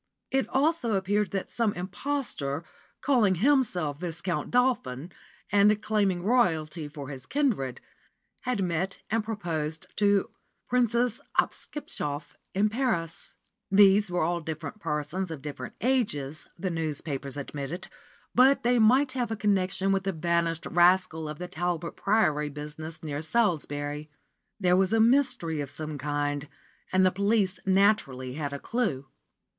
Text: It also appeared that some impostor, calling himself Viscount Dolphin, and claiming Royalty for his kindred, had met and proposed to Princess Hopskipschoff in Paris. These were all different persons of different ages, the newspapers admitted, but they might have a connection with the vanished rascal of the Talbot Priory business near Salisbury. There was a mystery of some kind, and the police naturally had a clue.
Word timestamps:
It 0.31 0.49
also 0.49 0.95
appeared 0.95 1.29
that 1.29 1.51
some 1.51 1.73
impostor, 1.73 2.63
calling 3.01 3.35
himself 3.35 3.99
Viscount 3.99 4.49
Dolphin, 4.49 5.11
and 5.51 5.79
claiming 5.83 6.23
Royalty 6.23 6.87
for 6.87 7.09
his 7.09 7.27
kindred, 7.27 7.81
had 8.41 8.63
met 8.63 8.97
and 9.11 9.23
proposed 9.23 9.85
to 9.97 10.31
Princess 10.67 11.21
Hopskipschoff 11.37 12.35
in 12.55 12.67
Paris. 12.67 13.35
These 13.69 14.09
were 14.09 14.23
all 14.23 14.41
different 14.41 14.79
persons 14.79 15.29
of 15.29 15.43
different 15.43 15.75
ages, 15.81 16.47
the 16.57 16.71
newspapers 16.71 17.37
admitted, 17.37 17.87
but 18.33 18.63
they 18.63 18.79
might 18.79 19.11
have 19.11 19.29
a 19.29 19.35
connection 19.35 19.91
with 19.91 20.03
the 20.05 20.11
vanished 20.13 20.65
rascal 20.65 21.29
of 21.29 21.37
the 21.37 21.47
Talbot 21.47 21.95
Priory 21.95 22.49
business 22.49 23.03
near 23.03 23.21
Salisbury. 23.21 24.09
There 24.59 24.75
was 24.75 24.93
a 24.93 24.99
mystery 24.99 25.61
of 25.61 25.69
some 25.69 25.99
kind, 25.99 26.47
and 26.91 27.05
the 27.05 27.11
police 27.11 27.59
naturally 27.67 28.33
had 28.33 28.51
a 28.51 28.57
clue. 28.57 29.05